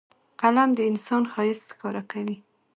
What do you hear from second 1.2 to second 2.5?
ښایست ښکاره کوي